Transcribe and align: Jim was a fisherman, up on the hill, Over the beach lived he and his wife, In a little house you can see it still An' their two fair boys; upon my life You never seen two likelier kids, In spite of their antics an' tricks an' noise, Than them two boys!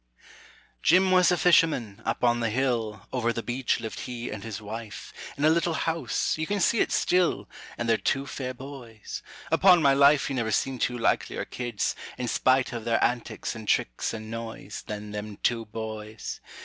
Jim 0.81 1.11
was 1.11 1.31
a 1.31 1.37
fisherman, 1.37 2.01
up 2.05 2.23
on 2.23 2.39
the 2.39 2.49
hill, 2.49 3.05
Over 3.13 3.31
the 3.31 3.43
beach 3.43 3.79
lived 3.79 3.99
he 3.99 4.31
and 4.31 4.43
his 4.43 4.59
wife, 4.59 5.13
In 5.37 5.45
a 5.45 5.49
little 5.51 5.75
house 5.75 6.35
you 6.39 6.47
can 6.47 6.59
see 6.59 6.79
it 6.79 6.91
still 6.91 7.47
An' 7.77 7.85
their 7.85 7.99
two 7.99 8.25
fair 8.25 8.55
boys; 8.55 9.21
upon 9.51 9.79
my 9.83 9.93
life 9.93 10.27
You 10.27 10.35
never 10.35 10.49
seen 10.49 10.79
two 10.79 10.97
likelier 10.97 11.45
kids, 11.45 11.95
In 12.17 12.27
spite 12.27 12.73
of 12.73 12.83
their 12.83 13.03
antics 13.03 13.55
an' 13.55 13.67
tricks 13.67 14.11
an' 14.11 14.31
noise, 14.31 14.83
Than 14.87 15.11
them 15.11 15.37
two 15.43 15.65
boys! 15.65 16.41